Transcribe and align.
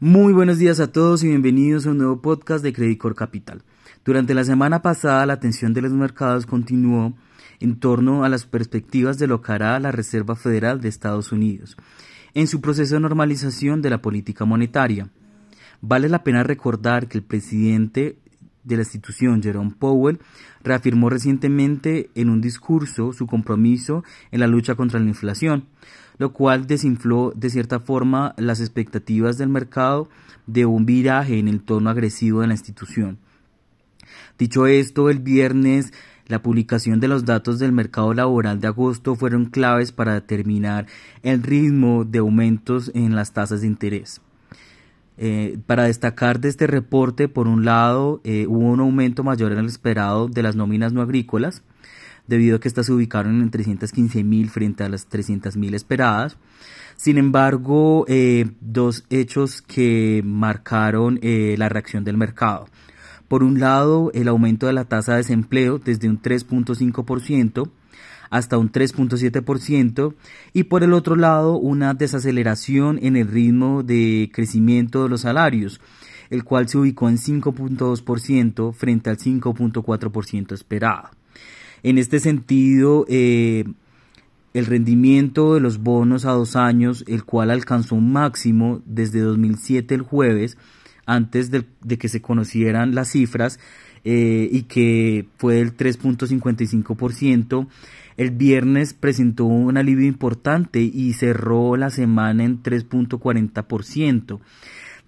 Muy 0.00 0.32
buenos 0.32 0.58
días 0.58 0.80
a 0.80 0.90
todos 0.90 1.22
y 1.22 1.28
bienvenidos 1.28 1.86
a 1.86 1.90
un 1.90 1.98
nuevo 1.98 2.20
podcast 2.20 2.64
de 2.64 2.72
Credicor 2.72 3.14
Capital. 3.14 3.62
Durante 4.04 4.34
la 4.34 4.42
semana 4.42 4.82
pasada 4.82 5.24
la 5.24 5.34
atención 5.34 5.72
de 5.72 5.82
los 5.82 5.92
mercados 5.92 6.46
continuó 6.46 7.14
en 7.60 7.78
torno 7.78 8.24
a 8.24 8.28
las 8.28 8.44
perspectivas 8.44 9.18
de 9.18 9.28
lo 9.28 9.40
que 9.40 9.52
hará 9.52 9.78
la 9.78 9.92
Reserva 9.92 10.34
Federal 10.34 10.80
de 10.80 10.88
Estados 10.88 11.30
Unidos 11.30 11.76
en 12.34 12.48
su 12.48 12.60
proceso 12.60 12.96
de 12.96 13.02
normalización 13.02 13.82
de 13.82 13.90
la 13.90 14.02
política 14.02 14.44
monetaria. 14.44 15.10
Vale 15.80 16.08
la 16.08 16.24
pena 16.24 16.42
recordar 16.42 17.06
que 17.06 17.18
el 17.18 17.24
presidente 17.24 18.18
de 18.64 18.76
la 18.76 18.82
institución, 18.82 19.42
Jerome 19.42 19.74
Powell, 19.78 20.18
reafirmó 20.62 21.10
recientemente 21.10 22.10
en 22.14 22.30
un 22.30 22.40
discurso 22.40 23.12
su 23.12 23.26
compromiso 23.26 24.04
en 24.30 24.40
la 24.40 24.46
lucha 24.46 24.74
contra 24.74 25.00
la 25.00 25.08
inflación, 25.08 25.66
lo 26.18 26.32
cual 26.32 26.66
desinfló 26.66 27.32
de 27.36 27.50
cierta 27.50 27.80
forma 27.80 28.34
las 28.36 28.60
expectativas 28.60 29.38
del 29.38 29.48
mercado 29.48 30.08
de 30.46 30.66
un 30.66 30.86
viraje 30.86 31.38
en 31.38 31.48
el 31.48 31.60
tono 31.62 31.90
agresivo 31.90 32.40
de 32.40 32.46
la 32.48 32.54
institución. 32.54 33.18
Dicho 34.38 34.66
esto, 34.66 35.10
el 35.10 35.20
viernes 35.20 35.92
la 36.26 36.42
publicación 36.42 37.00
de 37.00 37.08
los 37.08 37.26
datos 37.26 37.58
del 37.58 37.72
mercado 37.72 38.14
laboral 38.14 38.58
de 38.58 38.68
agosto 38.68 39.14
fueron 39.14 39.44
claves 39.46 39.92
para 39.92 40.14
determinar 40.14 40.86
el 41.22 41.42
ritmo 41.42 42.04
de 42.04 42.20
aumentos 42.20 42.90
en 42.94 43.14
las 43.14 43.32
tasas 43.32 43.60
de 43.60 43.66
interés. 43.66 44.22
Eh, 45.16 45.58
para 45.66 45.84
destacar 45.84 46.40
de 46.40 46.48
este 46.48 46.66
reporte, 46.66 47.28
por 47.28 47.46
un 47.46 47.64
lado, 47.64 48.20
eh, 48.24 48.46
hubo 48.48 48.70
un 48.70 48.80
aumento 48.80 49.22
mayor 49.22 49.52
en 49.52 49.58
el 49.58 49.66
esperado 49.66 50.28
de 50.28 50.42
las 50.42 50.56
nóminas 50.56 50.92
no 50.92 51.02
agrícolas, 51.02 51.62
debido 52.26 52.56
a 52.56 52.60
que 52.60 52.68
estas 52.68 52.86
se 52.86 52.92
ubicaron 52.92 53.40
en 53.40 53.50
315 53.50 54.24
mil 54.24 54.50
frente 54.50 54.82
a 54.82 54.88
las 54.88 55.06
300 55.06 55.56
mil 55.56 55.74
esperadas. 55.74 56.36
Sin 56.96 57.18
embargo, 57.18 58.04
eh, 58.08 58.46
dos 58.60 59.04
hechos 59.10 59.62
que 59.62 60.22
marcaron 60.24 61.18
la 61.22 61.68
reacción 61.68 62.04
del 62.04 62.16
mercado. 62.16 62.66
Por 63.28 63.42
un 63.42 63.58
lado, 63.58 64.10
el 64.14 64.28
aumento 64.28 64.66
de 64.66 64.74
la 64.74 64.84
tasa 64.84 65.12
de 65.12 65.18
desempleo 65.18 65.78
desde 65.78 66.08
un 66.08 66.20
3.5%, 66.20 67.70
hasta 68.30 68.58
un 68.58 68.72
3.7% 68.72 70.14
y 70.52 70.64
por 70.64 70.82
el 70.82 70.92
otro 70.92 71.16
lado 71.16 71.56
una 71.56 71.94
desaceleración 71.94 72.98
en 73.02 73.16
el 73.16 73.28
ritmo 73.28 73.82
de 73.82 74.30
crecimiento 74.32 75.02
de 75.02 75.08
los 75.08 75.22
salarios, 75.22 75.80
el 76.30 76.44
cual 76.44 76.68
se 76.68 76.78
ubicó 76.78 77.08
en 77.08 77.18
5.2% 77.18 78.72
frente 78.72 79.10
al 79.10 79.18
5.4% 79.18 80.52
esperado. 80.52 81.10
En 81.82 81.98
este 81.98 82.18
sentido, 82.18 83.04
eh, 83.08 83.64
el 84.54 84.66
rendimiento 84.66 85.54
de 85.54 85.60
los 85.60 85.78
bonos 85.78 86.24
a 86.24 86.30
dos 86.30 86.56
años, 86.56 87.04
el 87.08 87.24
cual 87.24 87.50
alcanzó 87.50 87.96
un 87.96 88.12
máximo 88.12 88.80
desde 88.86 89.20
2007 89.20 89.94
el 89.96 90.02
jueves, 90.02 90.56
antes 91.06 91.50
de, 91.50 91.66
que 91.98 92.08
se 92.08 92.22
conocieran 92.22 92.94
las 92.94 93.10
cifras, 93.10 93.58
eh, 94.04 94.48
y 94.50 94.62
que 94.62 95.26
fue 95.38 95.54
del 95.54 95.76
3.55%, 95.76 97.66
el 98.16 98.30
viernes 98.30 98.94
presentó 98.94 99.44
un 99.44 99.76
alivio 99.76 100.06
importante 100.06 100.80
y 100.80 101.12
cerró 101.14 101.76
la 101.76 101.90
semana 101.90 102.44
en 102.44 102.62
3.40%. 102.62 104.40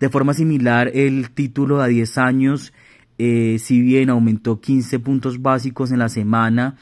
De 0.00 0.08
forma 0.08 0.34
similar, 0.34 0.90
el 0.92 1.30
título 1.30 1.80
a 1.80 1.86
10 1.86 2.18
años, 2.18 2.72
eh, 3.18 3.58
si 3.60 3.80
bien 3.80 4.10
aumentó 4.10 4.60
15 4.60 4.98
puntos 4.98 5.40
básicos 5.40 5.92
en 5.92 6.00
la 6.00 6.08
semana, 6.08 6.76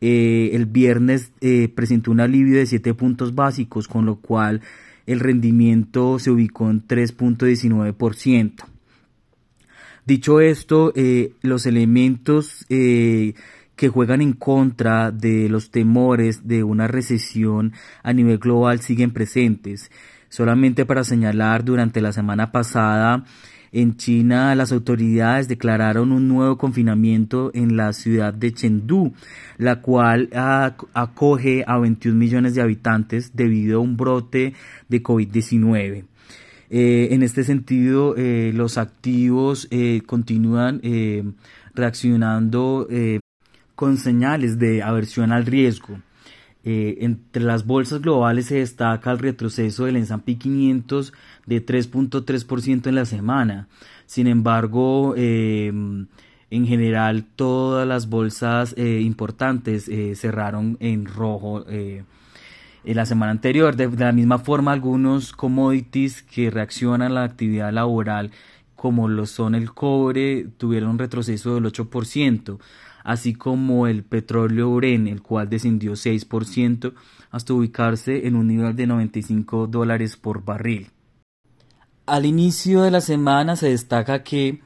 eh, 0.00 0.50
el 0.52 0.66
viernes 0.66 1.32
eh, 1.40 1.68
presentó 1.74 2.10
un 2.10 2.20
alivio 2.20 2.58
de 2.58 2.66
7 2.66 2.94
puntos 2.94 3.34
básicos, 3.34 3.88
con 3.88 4.04
lo 4.04 4.16
cual 4.16 4.60
el 5.06 5.20
rendimiento 5.20 6.18
se 6.18 6.30
ubicó 6.30 6.70
en 6.70 6.86
3.19%. 6.86 8.64
Dicho 10.08 10.40
esto, 10.40 10.94
los 11.42 11.66
elementos 11.66 12.64
que 12.66 13.34
juegan 13.92 14.22
en 14.22 14.32
contra 14.32 15.10
de 15.10 15.50
los 15.50 15.70
temores 15.70 16.48
de 16.48 16.64
una 16.64 16.88
recesión 16.88 17.74
a 18.02 18.14
nivel 18.14 18.38
global 18.38 18.80
siguen 18.80 19.10
presentes. 19.10 19.90
Solamente 20.30 20.86
para 20.86 21.04
señalar, 21.04 21.62
durante 21.62 22.00
la 22.00 22.14
semana 22.14 22.52
pasada 22.52 23.26
en 23.70 23.98
China 23.98 24.54
las 24.54 24.72
autoridades 24.72 25.46
declararon 25.46 26.10
un 26.12 26.26
nuevo 26.26 26.56
confinamiento 26.56 27.50
en 27.52 27.76
la 27.76 27.92
ciudad 27.92 28.32
de 28.32 28.54
Chengdu, 28.54 29.12
la 29.58 29.82
cual 29.82 30.30
acoge 30.94 31.64
a 31.66 31.76
21 31.76 32.18
millones 32.18 32.54
de 32.54 32.62
habitantes 32.62 33.36
debido 33.36 33.76
a 33.76 33.82
un 33.82 33.98
brote 33.98 34.54
de 34.88 35.02
COVID-19. 35.02 36.04
Eh, 36.70 37.08
en 37.12 37.22
este 37.22 37.44
sentido, 37.44 38.14
eh, 38.16 38.52
los 38.54 38.76
activos 38.76 39.68
eh, 39.70 40.02
continúan 40.04 40.80
reaccionando 41.74 42.88
con 43.74 43.96
señales 43.96 44.58
de 44.58 44.82
aversión 44.82 45.32
al 45.32 45.46
riesgo. 45.46 46.00
Entre 46.64 47.42
las 47.42 47.64
bolsas 47.64 48.02
globales 48.02 48.46
se 48.46 48.56
destaca 48.56 49.12
el 49.12 49.18
retroceso 49.20 49.86
del 49.86 49.96
S&P 49.96 50.36
500 50.36 51.14
de 51.46 51.64
3.3% 51.64 52.88
en 52.88 52.94
la 52.94 53.06
semana. 53.06 53.68
Sin 54.04 54.26
embargo, 54.26 55.14
en 55.16 56.08
general 56.50 57.24
todas 57.36 57.86
las 57.86 58.08
bolsas 58.10 58.74
importantes 58.76 59.88
cerraron 60.18 60.76
en 60.80 61.06
rojo 61.06 61.64
en 62.84 62.96
la 62.96 63.06
semana 63.06 63.32
anterior. 63.32 63.76
De, 63.76 63.88
la 63.88 64.12
misma 64.12 64.38
forma, 64.38 64.72
algunos 64.72 65.32
commodities 65.32 66.22
que 66.22 66.50
reaccionan 66.50 67.12
a 67.12 67.14
la 67.14 67.24
actividad 67.24 67.72
laboral, 67.72 68.30
como 68.76 69.08
lo 69.08 69.26
son 69.26 69.54
el 69.54 69.72
cobre, 69.72 70.46
tuvieron 70.56 70.90
un 70.90 70.98
retroceso 70.98 71.54
del 71.54 71.64
8% 71.64 72.58
así 73.08 73.32
como 73.32 73.86
el 73.86 74.04
petróleo 74.04 74.68
Uren, 74.68 75.08
el 75.08 75.22
cual 75.22 75.48
descendió 75.48 75.92
6% 75.92 76.92
hasta 77.30 77.54
ubicarse 77.54 78.26
en 78.26 78.36
un 78.36 78.48
nivel 78.48 78.76
de 78.76 78.86
95 78.86 79.66
dólares 79.66 80.18
por 80.18 80.44
barril. 80.44 80.90
Al 82.04 82.26
inicio 82.26 82.82
de 82.82 82.90
la 82.90 83.00
semana 83.00 83.56
se 83.56 83.70
destaca 83.70 84.22
que 84.22 84.60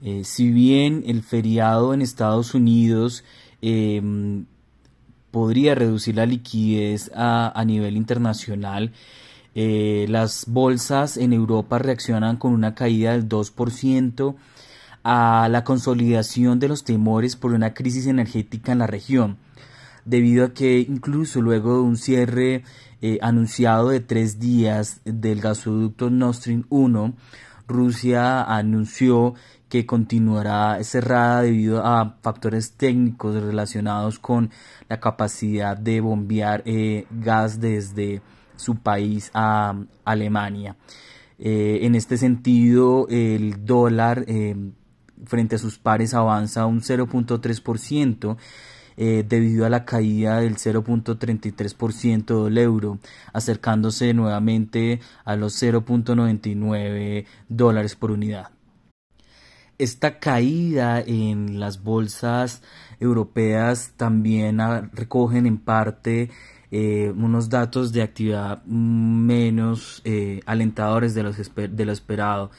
eh, 0.00 0.22
si 0.22 0.50
bien 0.50 1.02
el 1.06 1.24
feriado 1.24 1.92
en 1.92 2.02
Estados 2.02 2.54
Unidos 2.54 3.24
em, 3.60 4.46
podría 5.32 5.74
reducir 5.74 6.14
la 6.14 6.26
liquidez 6.26 7.10
a, 7.16 7.60
nivel 7.66 7.96
internacional, 7.96 8.92
eh, 9.54 10.06
las 10.08 10.44
bolsas 10.46 11.16
en 11.16 11.32
Europa 11.32 11.78
reaccionan 11.78 12.36
con 12.36 12.52
una 12.52 12.74
caída 12.76 13.12
del 13.12 13.28
2% 13.28 14.36
a 15.02 15.48
la 15.50 15.64
consolidación 15.64 16.60
de 16.60 16.68
los 16.68 16.84
temores 16.84 17.34
por 17.34 17.52
una 17.52 17.74
crisis 17.74 18.06
energética 18.06 18.70
en 18.70 18.78
la 18.78 18.86
región, 18.86 19.38
debido 20.04 20.44
a 20.44 20.52
que 20.52 20.78
incluso 20.78 21.40
luego 21.40 21.74
de 21.74 21.80
un 21.80 21.96
cierre 21.96 22.62
eh, 23.00 23.18
anunciado 23.20 23.88
de 23.88 24.00
tres 24.00 24.38
días 24.38 25.00
del 25.04 25.40
gasoducto 25.40 26.08
Nord 26.10 26.36
Stream 26.36 26.64
1, 26.68 27.14
Rusia 27.72 28.42
anunció 28.42 29.34
que 29.68 29.86
continuará 29.86 30.82
cerrada 30.84 31.42
debido 31.42 31.84
a 31.84 32.18
factores 32.22 32.72
técnicos 32.72 33.34
relacionados 33.34 34.18
con 34.18 34.50
la 34.88 35.00
capacidad 35.00 35.76
de 35.76 36.00
bombear 36.00 36.62
eh, 36.66 37.06
gas 37.10 37.60
desde 37.60 38.20
su 38.56 38.76
país 38.76 39.30
a 39.34 39.74
Alemania. 40.04 40.76
Eh, 41.38 41.80
en 41.82 41.94
este 41.94 42.18
sentido, 42.18 43.06
el 43.08 43.64
dólar 43.64 44.24
frente 45.24 45.56
a 45.56 45.58
sus 45.58 45.78
pares 45.78 46.14
avanza 46.14 46.66
un 46.66 46.80
0.3%. 46.80 48.36
Eh, 48.96 49.24
debido 49.26 49.64
a 49.64 49.70
la 49.70 49.84
caída 49.84 50.40
del 50.40 50.56
0.33% 50.56 52.44
del 52.44 52.58
euro, 52.58 52.98
acercándose 53.32 54.12
nuevamente 54.12 55.00
a 55.24 55.36
los 55.36 55.60
0.99 55.62 57.24
dólares 57.48 57.96
por 57.96 58.10
unidad. 58.10 58.50
Esta 59.78 60.18
caída 60.18 61.00
en 61.00 61.58
las 61.58 61.82
bolsas 61.82 62.62
europeas 63.00 63.94
también 63.96 64.58
recogen 64.92 65.46
en 65.46 65.58
parte 65.58 66.30
eh, 66.70 67.12
unos 67.16 67.48
datos 67.48 67.92
de 67.92 68.02
actividad 68.02 68.62
menos 68.64 70.00
eh, 70.04 70.40
alentadores 70.46 71.14
de, 71.14 71.22
los 71.22 71.36
de 71.36 71.84
lo 71.84 71.92
esperado 71.92 72.50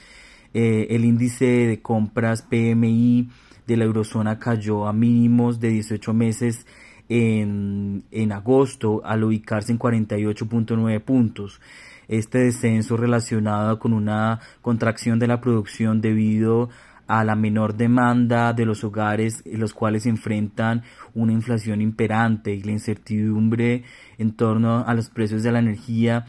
eh, 0.54 0.88
el 0.92 1.04
índice 1.04 1.46
de 1.46 1.82
compras 1.82 2.44
PMI 2.44 3.30
de 3.68 3.78
la 3.78 3.86
eurozona 3.86 4.40
cayó 4.40 4.88
a 4.88 4.94
mínimos 4.94 5.60
de 5.60 5.70
18 5.70 6.14
meses 6.14 6.66
en, 7.10 8.04
en 8.12 8.32
agosto 8.32 9.02
al 9.04 9.24
ubicarse 9.24 9.72
en 9.72 9.80
48.9 9.80 11.02
puntos. 11.02 11.62
Este 12.08 12.40
descenso 12.40 12.98
relacionado 12.98 13.80
con 13.80 13.94
una 13.94 14.40
contracción 14.62 15.20
de 15.20 15.28
la 15.28 15.40
producción 15.40 16.02
debido 16.02 16.70
a 17.08 17.24
la 17.24 17.36
menor 17.36 17.76
demanda 17.76 18.54
de 18.54 18.66
los 18.66 18.84
hogares, 18.84 19.44
los 19.46 19.74
cuales 19.74 20.06
enfrentan 20.06 20.84
una 21.14 21.34
inflación 21.34 21.82
imperante 21.82 22.54
y 22.54 22.64
la 22.64 22.72
incertidumbre 22.72 23.84
en 24.18 24.34
torno 24.34 24.86
a 24.86 24.94
los 24.94 25.10
precios 25.10 25.44
de 25.44 25.52
la 25.52 25.60
energía 25.60 26.26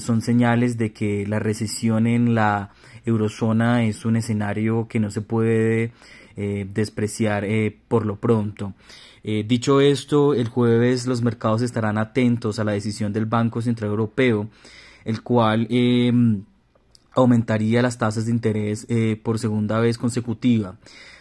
son 0.00 0.22
señales 0.22 0.76
de 0.76 0.92
que 0.92 1.24
la 1.26 1.38
recesión 1.38 2.06
en 2.06 2.34
la 2.34 2.70
eurozona 3.04 3.84
es 3.84 4.04
un 4.04 4.16
escenario 4.16 4.88
que 4.88 4.98
no 4.98 5.10
se 5.10 5.20
puede 5.20 5.92
despreciar 6.72 7.44
por 7.88 8.06
lo 8.06 8.16
pronto. 8.16 8.74
dicho 9.22 9.80
esto, 9.80 10.34
el 10.34 10.48
jueves 10.48 11.06
los 11.06 11.22
mercados 11.22 11.62
estarán 11.62 11.98
atentos 11.98 12.58
a 12.58 12.64
la 12.64 12.72
decisión 12.72 13.12
del 13.12 13.26
Banco 13.26 13.60
Central 13.60 13.90
Europeo, 13.90 14.48
el 15.04 15.22
cual 15.22 15.66
aumentaría 17.12 17.82
las 17.82 17.98
tasas 17.98 18.26
de 18.26 18.32
interés 18.32 18.86
por 19.22 19.38
segunda 19.38 19.80
vez 19.80 19.98
consecutiva. 19.98 20.76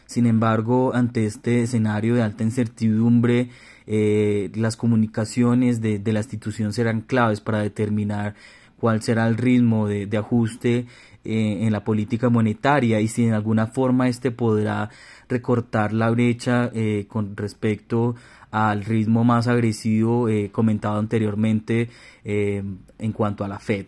Sin 0.07 0.25
embargo, 0.25 0.95
ante 0.95 1.25
este 1.25 1.63
escenario 1.63 2.15
de 2.15 2.23
alta 2.23 2.43
incertidumbre, 2.43 3.49
eh, 3.89 4.51
las 4.55 4.77
comunicaciones 4.77 5.81
de, 5.81 6.01
la 6.11 6.19
institución 6.19 6.73
serán 6.73 7.01
claves 7.01 7.41
para 7.41 7.59
determinar 7.59 8.35
cuál 8.79 9.01
será 9.01 9.27
el 9.27 9.37
ritmo 9.37 9.87
de, 9.87 10.17
ajuste 10.17 10.85
eh, 11.23 11.57
en 11.61 11.71
la 11.71 11.83
política 11.83 12.29
monetaria 12.29 12.99
y 12.99 13.07
si 13.07 13.25
en 13.25 13.33
alguna 13.33 13.67
forma 13.67 14.07
este 14.07 14.31
podrá 14.31 14.89
recortar 15.29 15.93
la 15.93 16.09
brecha 16.09 16.71
eh, 16.73 17.05
con 17.07 17.35
respecto 17.35 18.15
al 18.51 18.85
ritmo 18.85 19.23
más 19.23 19.47
agresivo 19.47 20.27
comentado 20.53 20.97
anteriormente 20.97 21.89
en 22.23 23.11
cuanto 23.13 23.43
a 23.43 23.49
la 23.49 23.59
Fed. 23.59 23.87